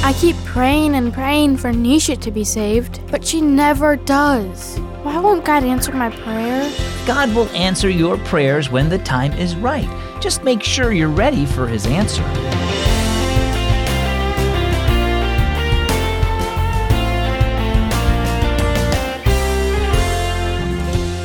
I 0.00 0.12
keep 0.14 0.36
praying 0.44 0.94
and 0.94 1.12
praying 1.12 1.56
for 1.56 1.72
Nisha 1.72 2.18
to 2.20 2.30
be 2.30 2.44
saved, 2.44 3.00
but 3.10 3.26
she 3.26 3.40
never 3.40 3.96
does. 3.96 4.78
Why 5.02 5.18
won't 5.18 5.44
God 5.44 5.64
answer 5.64 5.92
my 5.92 6.08
prayer? 6.08 6.72
God 7.04 7.34
will 7.34 7.48
answer 7.48 7.90
your 7.90 8.16
prayers 8.18 8.70
when 8.70 8.88
the 8.88 8.98
time 8.98 9.32
is 9.32 9.56
right. 9.56 9.88
Just 10.20 10.44
make 10.44 10.62
sure 10.62 10.92
you're 10.92 11.08
ready 11.08 11.46
for 11.46 11.66
His 11.66 11.84
answer. 11.86 12.22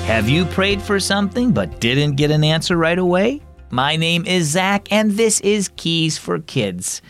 Have 0.08 0.28
you 0.28 0.46
prayed 0.46 0.82
for 0.82 1.00
something 1.00 1.52
but 1.52 1.80
didn't 1.80 2.16
get 2.16 2.32
an 2.32 2.44
answer 2.44 2.76
right 2.76 3.00
away? 3.00 3.42
My 3.70 3.96
name 3.96 4.26
is 4.26 4.48
Zach, 4.48 4.92
and 4.92 5.12
this 5.12 5.42
is 5.42 5.70
Keys 5.76 6.18
for 6.18 6.40
Kids. 6.40 7.02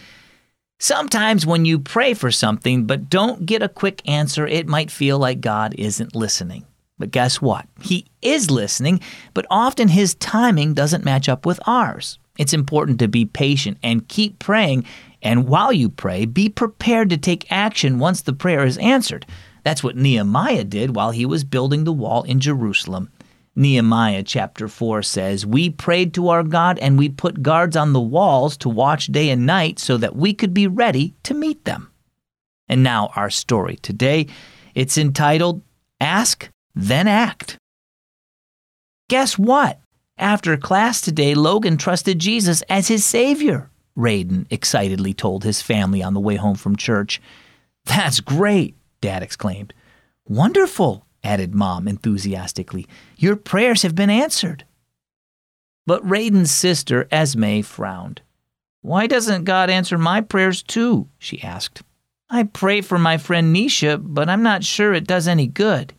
Sometimes 0.84 1.46
when 1.46 1.64
you 1.64 1.80
pray 1.80 2.14
for 2.14 2.30
something 2.30 2.84
but 2.84 3.10
don't 3.10 3.46
get 3.46 3.64
a 3.64 3.70
quick 3.70 4.02
answer, 4.06 4.46
it 4.46 4.68
might 4.68 4.92
feel 4.92 5.18
like 5.18 5.40
God 5.40 5.74
isn't 5.78 6.14
listening. 6.14 6.66
But 7.00 7.10
guess 7.10 7.42
what? 7.42 7.68
He 7.82 8.08
is 8.22 8.52
listening, 8.52 9.00
but 9.34 9.46
often 9.50 9.88
his 9.88 10.14
timing 10.16 10.74
doesn't 10.74 11.06
match 11.06 11.30
up 11.30 11.46
with 11.46 11.62
ours. 11.66 12.20
It's 12.38 12.52
important 12.52 13.00
to 13.00 13.08
be 13.08 13.24
patient 13.24 13.78
and 13.82 14.10
keep 14.10 14.40
praying, 14.40 14.84
and 15.22 15.48
while 15.48 15.72
you 15.72 15.88
pray, 15.88 16.26
be 16.26 16.50
prepared 16.50 17.10
to 17.12 17.18
take 17.18 17.50
action 17.50 17.98
once 17.98 18.20
the 18.20 18.34
prayer 18.34 18.66
is 18.66 18.78
answered. 18.80 19.26
That's 19.64 19.86
what 19.86 19.96
Nehemiah 19.96 20.66
did 20.66 20.98
while 20.98 21.12
he 21.12 21.26
was 21.26 21.46
building 21.46 21.86
the 21.86 21.94
wall 21.94 22.24
in 22.24 22.42
Jerusalem. 22.42 23.10
Nehemiah 23.56 24.24
chapter 24.24 24.68
4 24.68 25.04
says, 25.04 25.46
We 25.46 25.70
prayed 25.70 26.14
to 26.16 26.30
our 26.30 26.44
God 26.44 26.80
and 26.80 26.98
we 26.98 27.10
put 27.10 27.44
guards 27.44 27.76
on 27.76 27.94
the 27.94 28.02
walls 28.02 28.58
to 28.58 28.70
watch 28.70 29.08
day 29.08 29.30
and 29.30 29.46
night 29.46 29.78
so 29.80 29.98
that 29.98 30.16
we 30.16 30.34
could 30.34 30.54
be 30.54 30.68
ready 30.68 31.16
to 31.24 31.34
meet 31.34 31.66
them. 31.66 31.92
And 32.68 32.82
now 32.82 33.12
our 33.16 33.30
story 33.30 33.76
today. 33.76 34.28
It's 34.74 34.98
entitled 34.98 35.62
Ask, 36.02 36.50
Then 36.74 37.08
Act. 37.08 37.58
Guess 39.10 39.38
what? 39.38 39.80
After 40.18 40.58
class 40.58 41.02
today, 41.02 41.36
Logan 41.36 41.78
trusted 41.78 42.20
Jesus 42.20 42.64
as 42.64 42.88
his 42.88 43.06
Savior, 43.06 43.70
Raiden 43.98 44.48
excitedly 44.50 45.14
told 45.14 45.44
his 45.44 45.62
family 45.62 46.02
on 46.02 46.14
the 46.14 46.20
way 46.20 46.36
home 46.36 46.56
from 46.56 46.76
church. 46.76 47.22
That's 47.86 48.20
great, 48.20 48.76
Dad 49.02 49.22
exclaimed. 49.22 49.74
Wonderful, 50.26 51.06
added 51.24 51.56
Mom 51.56 51.88
enthusiastically. 51.88 52.88
Your 53.18 53.36
prayers 53.36 53.82
have 53.82 53.96
been 53.96 54.10
answered. 54.10 54.66
But 55.86 56.08
Raiden's 56.08 56.52
sister, 56.52 57.08
Esme, 57.12 57.62
frowned. 57.62 58.22
Why 58.82 59.08
doesn't 59.08 59.46
God 59.46 59.70
answer 59.70 59.98
my 59.98 60.22
prayers 60.22 60.62
too? 60.62 61.08
she 61.18 61.42
asked. 61.42 61.82
I 62.30 62.44
pray 62.44 62.82
for 62.82 62.98
my 62.98 63.18
friend 63.18 63.56
Nisha, 63.56 64.02
but 64.02 64.30
I'm 64.30 64.44
not 64.44 64.64
sure 64.64 64.94
it 64.94 65.08
does 65.08 65.28
any 65.28 65.48
good. 65.48 65.94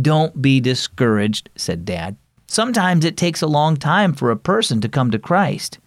Don't 0.00 0.40
be 0.40 0.60
discouraged, 0.60 1.50
said 1.56 1.84
Dad. 1.84 2.16
Sometimes 2.46 3.04
it 3.04 3.16
takes 3.16 3.42
a 3.42 3.46
long 3.46 3.76
time 3.76 4.12
for 4.12 4.30
a 4.30 4.36
person 4.36 4.80
to 4.80 4.88
come 4.88 5.10
to 5.10 5.18
Christ. 5.18 5.78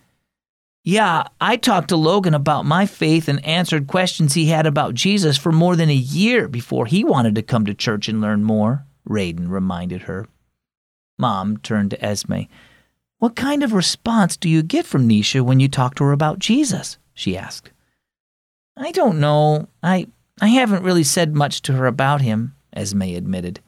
Yeah, 0.87 1.23
I 1.41 1.57
talked 1.57 1.87
to 1.89 1.97
Logan 1.97 2.35
about 2.35 2.63
my 2.63 2.85
faith 2.85 3.27
and 3.27 3.43
answered 3.43 3.87
questions 3.87 4.35
he 4.35 4.45
had 4.45 4.67
about 4.67 4.93
Jesus 4.93 5.35
for 5.35 5.51
more 5.51 5.75
than 5.75 5.89
a 5.89 5.95
year 5.95 6.47
before 6.47 6.85
he 6.85 7.03
wanted 7.03 7.33
to 7.35 7.41
come 7.41 7.65
to 7.65 7.73
church 7.73 8.07
and 8.07 8.21
learn 8.21 8.43
more, 8.43 8.85
Raiden 9.09 9.49
reminded 9.49 10.03
her. 10.03 10.27
Mom 11.17 11.57
turned 11.57 11.89
to 11.89 12.05
Esme. 12.05 12.41
What 13.17 13.35
kind 13.35 13.63
of 13.63 13.73
response 13.73 14.37
do 14.37 14.47
you 14.47 14.61
get 14.61 14.85
from 14.85 15.09
Nisha 15.09 15.41
when 15.41 15.59
you 15.59 15.67
talk 15.67 15.95
to 15.95 16.03
her 16.03 16.11
about 16.11 16.37
Jesus? 16.37 16.99
she 17.15 17.35
asked. 17.35 17.71
I 18.77 18.91
don't 18.91 19.19
know. 19.19 19.67
I 19.81 20.05
I 20.39 20.49
haven't 20.49 20.83
really 20.83 21.03
said 21.03 21.33
much 21.33 21.63
to 21.63 21.73
her 21.73 21.87
about 21.87 22.21
him, 22.21 22.53
Esme 22.73 23.01
admitted. 23.01 23.59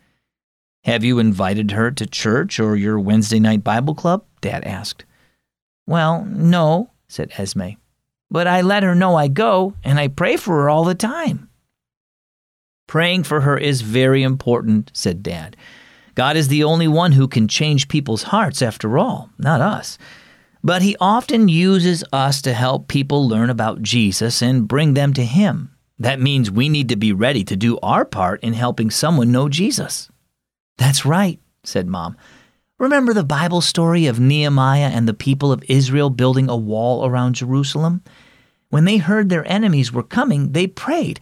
Have 0.84 1.04
you 1.04 1.18
invited 1.18 1.72
her 1.72 1.90
to 1.90 2.06
church 2.06 2.60
or 2.60 2.76
your 2.76 3.00
Wednesday 3.00 3.40
night 3.40 3.64
Bible 3.64 3.96
club? 3.96 4.24
Dad 4.42 4.64
asked. 4.66 5.04
Well, 5.88 6.24
no, 6.26 6.92
said 7.08 7.32
Esme. 7.38 7.72
But 8.30 8.48
I 8.48 8.62
let 8.62 8.84
her 8.84 8.96
know 8.96 9.16
I 9.16 9.28
go, 9.28 9.74
and 9.84 10.00
I 10.00 10.08
pray 10.08 10.38
for 10.38 10.56
her 10.62 10.70
all 10.70 10.84
the 10.84 10.96
time. 10.96 11.50
Praying 12.88 13.24
for 13.24 13.42
her 13.42 13.58
is 13.58 13.82
very 13.82 14.24
important, 14.24 14.92
said 14.94 15.24
Dad. 15.24 15.56
God 16.16 16.36
is 16.36 16.48
the 16.48 16.64
only 16.64 16.88
one 16.88 17.12
who 17.12 17.28
can 17.28 17.48
change 17.48 17.88
people's 17.88 18.24
hearts, 18.24 18.62
after 18.62 18.98
all, 18.98 19.30
not 19.38 19.62
us. 19.62 19.98
But 20.64 20.82
He 20.82 20.98
often 21.00 21.48
uses 21.48 22.04
us 22.12 22.42
to 22.42 22.54
help 22.54 22.88
people 22.88 23.28
learn 23.28 23.50
about 23.50 23.82
Jesus 23.82 24.42
and 24.42 24.68
bring 24.68 24.94
them 24.94 25.14
to 25.14 25.24
Him. 25.24 25.76
That 26.00 26.20
means 26.20 26.50
we 26.50 26.70
need 26.70 26.90
to 26.90 26.96
be 26.96 27.14
ready 27.14 27.44
to 27.44 27.56
do 27.56 27.80
our 27.82 28.06
part 28.06 28.44
in 28.44 28.54
helping 28.54 28.90
someone 28.90 29.32
know 29.32 29.50
Jesus. 29.50 30.10
That's 30.78 31.06
right, 31.06 31.40
said 31.64 31.88
Mom. 31.88 32.18
Remember 32.80 33.12
the 33.12 33.24
Bible 33.24 33.62
story 33.62 34.06
of 34.06 34.20
Nehemiah 34.20 34.92
and 34.94 35.08
the 35.08 35.14
people 35.16 35.52
of 35.52 35.64
Israel 35.68 36.12
building 36.12 36.48
a 36.48 36.56
wall 36.56 37.08
around 37.08 37.34
Jerusalem? 37.34 38.04
When 38.70 38.86
they 38.86 38.98
heard 38.98 39.30
their 39.30 39.52
enemies 39.52 39.92
were 39.92 40.04
coming, 40.04 40.52
they 40.52 40.68
prayed. 40.68 41.20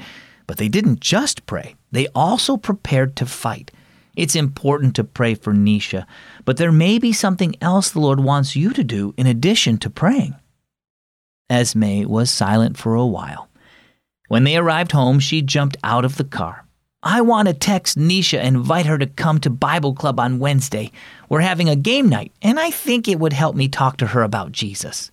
But 0.47 0.57
they 0.57 0.67
didn't 0.67 0.99
just 0.99 1.45
pray, 1.45 1.75
they 1.93 2.07
also 2.13 2.57
prepared 2.57 3.15
to 3.15 3.25
fight. 3.25 3.71
It's 4.17 4.35
important 4.35 4.97
to 4.97 5.05
pray 5.05 5.33
for 5.33 5.53
Nisha, 5.53 6.05
but 6.43 6.57
there 6.57 6.73
may 6.73 6.99
be 6.99 7.13
something 7.13 7.55
else 7.61 7.89
the 7.89 8.01
Lord 8.01 8.19
wants 8.19 8.57
you 8.57 8.73
to 8.73 8.83
do 8.83 9.13
in 9.15 9.25
addition 9.25 9.77
to 9.77 9.89
praying. 9.89 10.35
Esme 11.49 12.03
was 12.03 12.29
silent 12.29 12.77
for 12.77 12.95
a 12.95 13.05
while. 13.05 13.47
When 14.27 14.43
they 14.43 14.57
arrived 14.57 14.91
home, 14.91 15.19
she 15.19 15.41
jumped 15.41 15.77
out 15.85 16.03
of 16.03 16.17
the 16.17 16.25
car. 16.25 16.64
I 17.07 17.21
want 17.21 17.47
to 17.47 17.53
text 17.53 17.99
Nisha 17.99 18.39
and 18.39 18.55
invite 18.55 18.87
her 18.87 18.97
to 18.97 19.05
come 19.05 19.39
to 19.41 19.51
Bible 19.51 19.93
Club 19.93 20.19
on 20.19 20.39
Wednesday. 20.39 20.91
We're 21.29 21.41
having 21.41 21.69
a 21.69 21.75
game 21.75 22.09
night, 22.09 22.31
and 22.41 22.59
I 22.59 22.71
think 22.71 23.07
it 23.07 23.19
would 23.19 23.31
help 23.31 23.55
me 23.55 23.67
talk 23.67 23.97
to 23.97 24.07
her 24.07 24.23
about 24.23 24.51
Jesus. 24.51 25.11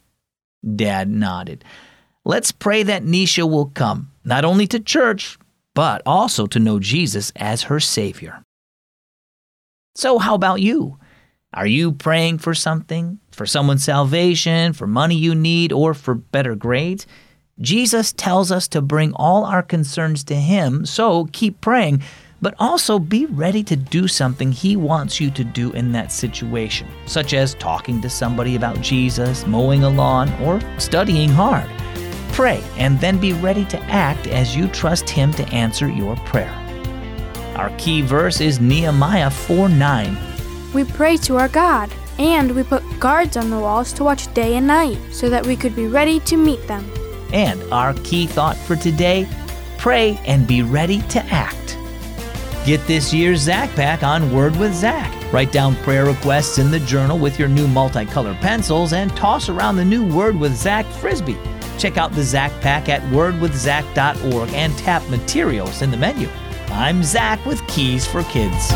Dad 0.74 1.10
nodded. 1.10 1.64
Let's 2.24 2.50
pray 2.50 2.82
that 2.84 3.02
Nisha 3.02 3.48
will 3.48 3.66
come, 3.66 4.10
not 4.24 4.46
only 4.46 4.66
to 4.68 4.80
church, 4.80 5.38
but 5.74 6.00
also 6.06 6.46
to 6.46 6.58
know 6.58 6.78
Jesus 6.78 7.30
as 7.36 7.64
her 7.64 7.78
Savior. 7.78 8.42
So, 9.94 10.18
how 10.18 10.34
about 10.34 10.62
you? 10.62 10.98
Are 11.52 11.66
you 11.66 11.92
praying 11.92 12.38
for 12.38 12.54
something? 12.54 13.18
For 13.32 13.44
someone's 13.44 13.84
salvation, 13.84 14.72
for 14.72 14.86
money 14.86 15.16
you 15.16 15.34
need, 15.34 15.72
or 15.72 15.92
for 15.92 16.14
better 16.14 16.54
grades? 16.54 17.06
Jesus 17.60 18.12
tells 18.14 18.50
us 18.50 18.66
to 18.68 18.80
bring 18.80 19.12
all 19.14 19.44
our 19.44 19.62
concerns 19.62 20.24
to 20.24 20.34
Him, 20.34 20.86
so 20.86 21.26
keep 21.32 21.60
praying, 21.60 22.02
but 22.40 22.54
also 22.58 22.98
be 22.98 23.26
ready 23.26 23.62
to 23.64 23.76
do 23.76 24.08
something 24.08 24.50
He 24.50 24.74
wants 24.74 25.20
you 25.20 25.30
to 25.32 25.44
do 25.44 25.70
in 25.72 25.92
that 25.92 26.10
situation, 26.10 26.88
such 27.06 27.34
as 27.34 27.54
talking 27.54 28.00
to 28.00 28.08
somebody 28.08 28.56
about 28.56 28.80
Jesus, 28.80 29.46
mowing 29.46 29.84
a 29.84 29.90
lawn, 29.90 30.32
or 30.40 30.60
studying 30.80 31.28
hard. 31.28 31.68
Pray 32.32 32.62
and 32.78 32.98
then 33.00 33.18
be 33.18 33.34
ready 33.34 33.66
to 33.66 33.78
act 33.82 34.26
as 34.28 34.56
you 34.56 34.66
trust 34.68 35.10
Him 35.10 35.30
to 35.34 35.46
answer 35.48 35.88
your 35.88 36.16
prayer. 36.16 36.58
Our 37.56 37.68
key 37.76 38.00
verse 38.00 38.40
is 38.40 38.60
Nehemiah 38.60 39.30
4 39.30 39.68
9. 39.68 40.16
We 40.72 40.84
pray 40.84 41.18
to 41.18 41.36
our 41.36 41.48
God, 41.48 41.92
and 42.18 42.56
we 42.56 42.62
put 42.62 42.82
guards 42.98 43.36
on 43.36 43.50
the 43.50 43.60
walls 43.60 43.92
to 43.92 44.04
watch 44.04 44.32
day 44.32 44.56
and 44.56 44.66
night, 44.66 44.98
so 45.12 45.28
that 45.28 45.46
we 45.46 45.54
could 45.54 45.76
be 45.76 45.86
ready 45.86 46.18
to 46.20 46.38
meet 46.38 46.66
them. 46.66 46.90
And 47.32 47.62
our 47.72 47.94
key 48.04 48.26
thought 48.26 48.56
for 48.56 48.76
today 48.76 49.28
pray 49.78 50.20
and 50.26 50.46
be 50.46 50.62
ready 50.62 51.02
to 51.02 51.24
act. 51.26 51.78
Get 52.64 52.86
this 52.86 53.12
year's 53.12 53.40
Zach 53.40 53.70
Pack 53.70 54.02
on 54.04 54.32
Word 54.32 54.54
with 54.56 54.72
Zach. 54.72 55.12
Write 55.32 55.50
down 55.50 55.74
prayer 55.76 56.04
requests 56.04 56.58
in 56.58 56.70
the 56.70 56.78
journal 56.80 57.18
with 57.18 57.38
your 57.38 57.48
new 57.48 57.66
multicolor 57.66 58.38
pencils 58.40 58.92
and 58.92 59.14
toss 59.16 59.48
around 59.48 59.76
the 59.76 59.84
new 59.84 60.06
Word 60.14 60.38
with 60.38 60.54
Zach 60.54 60.86
Frisbee. 60.86 61.38
Check 61.78 61.96
out 61.96 62.12
the 62.12 62.22
Zach 62.22 62.52
Pack 62.60 62.88
at 62.88 63.02
wordwithzach.org 63.10 64.52
and 64.52 64.78
tap 64.78 65.08
materials 65.08 65.82
in 65.82 65.90
the 65.90 65.96
menu. 65.96 66.28
I'm 66.68 67.02
Zach 67.02 67.44
with 67.44 67.66
Keys 67.66 68.06
for 68.06 68.22
Kids. 68.24 68.70